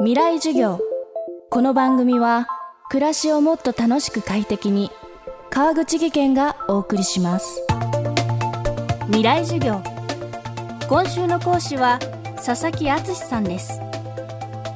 [0.00, 0.80] 未来授業。
[1.50, 2.48] この番組は
[2.90, 4.90] 暮らしをもっと楽しく快適に
[5.50, 7.64] 川口義賢がお送りします。
[9.06, 9.80] 未来授業。
[10.88, 12.00] 今週の講師は
[12.44, 13.80] 佐々木敦さんです。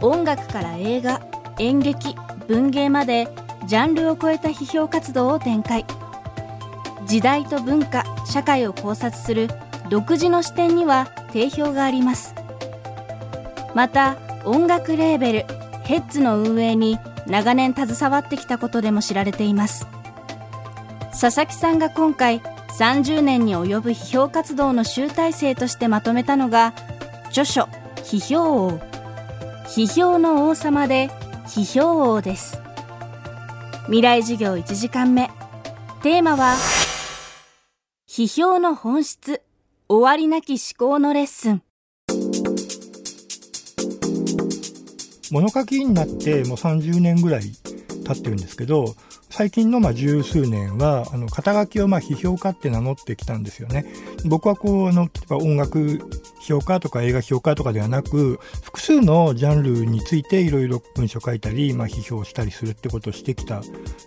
[0.01, 1.21] 音楽から映画
[1.59, 2.15] 演劇
[2.47, 3.27] 文芸まで
[3.67, 5.85] ジャンルを超えた批評活動を展開。
[7.07, 9.49] 時代と文化社会を考察する
[9.91, 12.37] 独自の視点には定評があります。
[13.75, 14.17] また
[14.49, 15.47] 音楽レーベル
[15.85, 19.87] ヘッズの運営に長年携わってきたことでも知られています。
[21.11, 22.41] 佐々木さんが今回
[22.79, 26.73] 30年に及ぶ批評活動の集大成としてまとめたのが
[27.27, 27.69] 著書
[28.05, 28.79] 「批評王」
[29.69, 31.11] 批評の王様で
[31.47, 32.59] 批評王です。
[33.85, 35.31] 未来授業1時間目。
[36.03, 36.55] テーマは
[38.09, 39.43] 批評の本質
[39.89, 40.59] 終わりなき思
[40.91, 41.63] 考のレッスン。
[45.33, 47.43] 物書きになってもう30年ぐらい
[48.07, 48.95] 経ってるんですけど
[49.31, 53.85] 最近のまあ十数年はあの肩書きをまあ批評家って名乗ってきたんですよね。
[54.25, 56.01] 僕はこうあの音楽
[56.41, 63.61] 評価とか映画評価とかではなく複数のジャンルについていろいろ文章書いたり、まあ、批評したりするってことをしてきた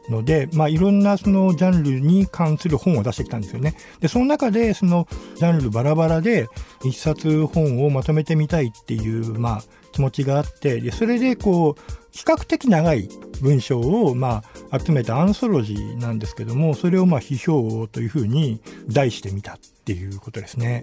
[0.10, 3.76] ので、まあ、いろんなそのジャンルに関する本を出してきたんですよね。
[4.00, 6.48] でその中でそのジャンルバラバラで
[6.84, 13.08] 一冊本をまとめてみたいっていうまあ気持ちがあってでそれでこう比較的長い
[13.40, 20.82] 文章をまあ集めたアンソロジーなんですけどもそれをまあ批評というふうに題してみたっていうことですね。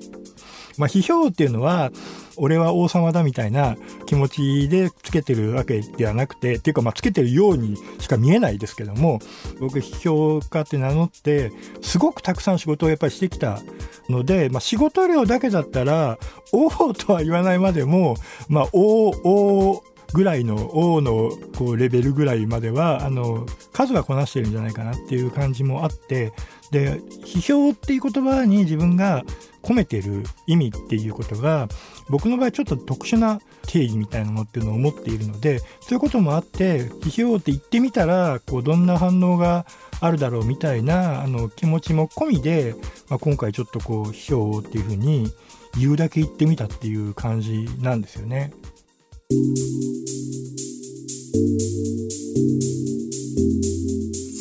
[0.76, 1.90] まあ、批評っていうのは
[2.38, 9.20] 俺は王様だみたいな気持ちでつけてるわけではなくてっていうかまあつけてるようにしか見えないですけども
[9.60, 13.60] 僕批評家って名乗ってすごくたくさん仕事をやっぱりしてきた
[14.08, 16.18] ので、まあ、仕事量だけだったら
[16.52, 18.16] 王とは言わないまでも
[18.48, 26.32] まあ王王ぐらいの王のこうレベルぐらいまではあの数はこなしてるんじゃないかなっていう感じもあって
[26.70, 29.24] で批評っていう言葉に自分が
[29.62, 31.68] 込めてる意味っていうことが
[32.08, 39.66] 僕の場合ちょっと特殊な定義みたいなのっていうのを持っているのでそういうこともあって批評って言ってみたらこうどんな反応が
[40.00, 42.74] あるだろうみたいなあの気持ちも込みで、
[43.08, 45.32] まあ、今回ちょっとこう批評っていうふうに
[45.76, 48.52] 言うだけ言ってみたっていう感じなんですよね。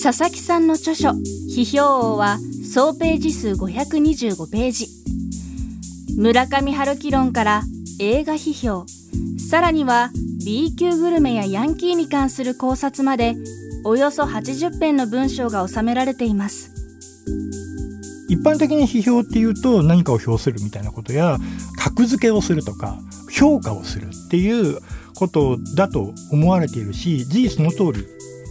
[0.01, 1.12] 佐々木さんの著書
[1.57, 2.38] 「批評王」は
[2.72, 4.90] 総ページ数525ページ。
[6.16, 7.63] 村上春樹論から
[8.00, 8.85] 映画批評。
[9.40, 10.12] さらには
[10.45, 13.35] B 級グルメやヤンキーに関する考察まで
[13.84, 16.72] およそ80編の文章が収められています。
[18.29, 21.39] 一般的に批評っていうと何かを評するみたいなことや
[21.75, 23.00] 格付けをするとか
[23.31, 24.78] 評価をするっていう
[25.16, 28.06] ことだと思われているし事実の通り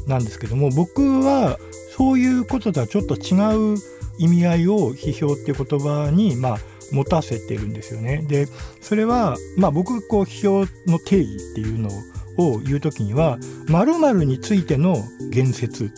[0.06, 1.58] なんですけども僕は
[1.96, 3.76] そういうこととはちょっと違う
[4.18, 6.58] 意味合いを批評っていう言葉にまあ
[6.92, 8.22] 持たせてるんですよね。
[8.28, 8.46] で
[8.80, 11.88] それはまあ僕こう批評の定義っていうの
[12.38, 15.90] を言う時には〇〇についての言説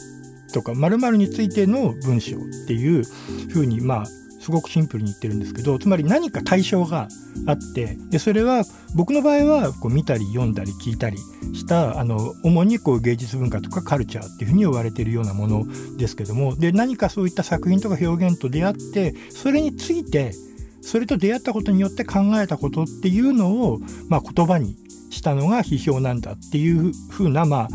[0.53, 3.05] とか〇〇についての文章っていう
[3.51, 4.07] ふうにまあ
[4.49, 7.07] すごくシンプルに言ってるんですけどつまり何か対象が
[7.47, 8.65] あってでそれは
[8.97, 11.19] 僕の場合はこう見たり読んだり聞いたり
[11.53, 15.65] したあの主にこう芸術文化とかカルチャーっていうふうに呼ばれているようなもの
[15.99, 20.33] ですけどもで何かそういった作品とか表現と出会ってそれについて
[20.81, 24.77] それと出会ったことによって考えたことっていうのを、まあ、言葉に
[25.11, 27.69] したのが批評なんだっていうふうな、まあ、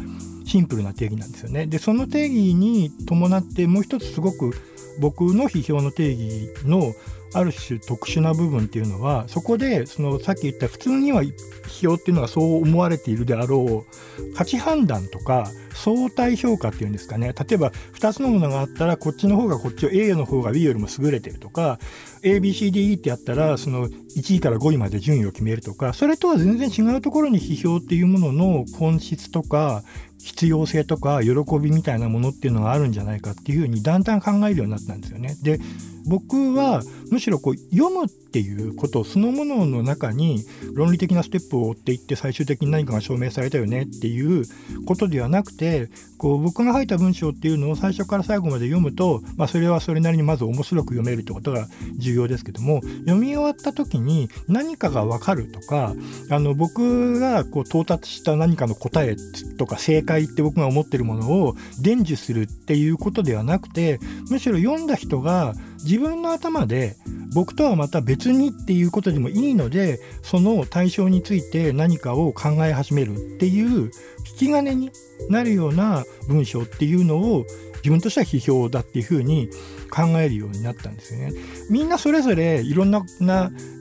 [0.43, 1.67] シンプルな定義なんですよね。
[1.67, 4.55] でその定義に伴ってもう一つすごく
[4.99, 6.93] 僕の批評の定義の
[7.33, 21.79] ある種特殊な部分っていうのはそこでそのさっき言った普通には批評っていうのはそう思われているであろう価値判断とか相対評価っていうんですかね例えば2つのものがあったらこっちの方がこっちを A の方が B よりも優れてるとか
[22.23, 29.83] ABCDE ってやったらその1位から5位まで順位を決めるとかそれとは全然違うところに批評っていうものの本質とか
[30.19, 35.35] 必要性とか喜びみたいなものっていうのがあるんじゃないかっていうふうにだんだん考えるようになったんですよね。
[35.41, 35.59] で
[36.05, 36.81] 僕は
[37.11, 40.43] むしろこう読むっていうことそのものの中に
[40.73, 44.43] 論理的なステップを追っていって最終的に何かが証明されたよねっていう
[44.87, 51.67] ことではなくてこう僕が書いた文章っていうのを最初から最後まで読むと、まあ、それはそれなりにまず面白く読めるってことが
[51.99, 55.93] 重要ですけども読み終わった時に何かが分かるとか
[56.31, 59.15] あの僕がこう到達した何かの答え
[59.59, 63.99] とか正解って僕が思ってるものを伝授するっていうことではなくて
[64.31, 65.53] むしろ読んだ人が
[65.83, 66.95] 自分の頭で
[67.33, 73.91] 僕とはまた別にっていうことでもいいのでその対象について何かを考え始めるっていう
[74.29, 74.91] 引き金に
[75.29, 77.45] なるような文章っていうのを
[77.83, 79.49] 自分としては批評だっていうふうに
[79.91, 81.33] 考えるようになったんですよね。
[81.69, 83.03] みんなそれぞれいろんな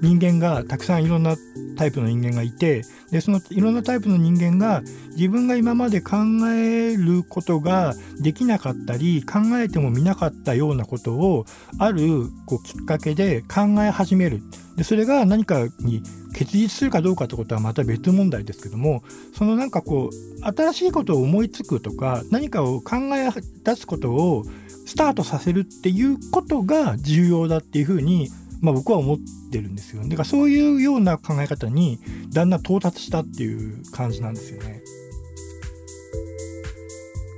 [0.02, 1.36] 人間がたくさんいろんな
[1.76, 4.82] タイプの人間がいてでそのいろんなタイプの人間が
[5.16, 6.16] 自分が今まで考
[6.50, 11.46] えることができなかったり考えてもみなかったようなことを
[11.78, 14.42] あるこうきっかけで考え始める
[14.76, 16.02] でそれが何かに
[16.32, 19.02] 結実するかどうかってことはまた別問題ですけども
[19.34, 23.30] そのなんかこう新しいことを思いつくとか何かを考え
[23.64, 24.44] 出すことを
[24.86, 28.30] スタートさせるっていうことが重要だっていうふうに、
[28.60, 29.18] まあ、僕は思っ
[29.50, 31.98] てるんですよだからそういうような考え方に
[32.30, 34.82] だんだん到達したっていう感じなんですよね。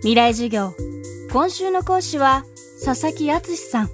[0.04, 0.74] 未来授業。
[1.32, 2.44] 今週の講師は
[2.84, 3.88] 佐々木敦さん。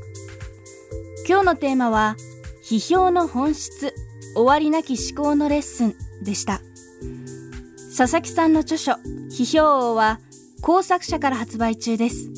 [1.29, 2.17] 今日のテーマは
[2.65, 3.95] 批評の本質。
[4.35, 6.61] 終わりなき思考のレッスンでした。
[7.97, 8.93] 佐々木さんの著書
[9.31, 10.21] 批評王は
[10.63, 12.31] 工作者から発売中です。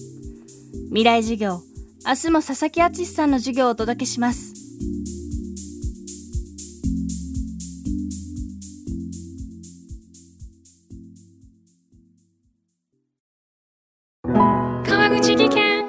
[0.89, 1.62] 未来授業
[2.06, 4.55] 明日も佐々木敦さんの授業をお届けします。
[14.85, 15.83] 川口技研。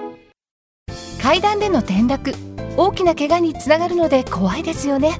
[1.22, 2.36] 階段での転落
[2.76, 5.20] 大きな怪我につながるので怖いですよね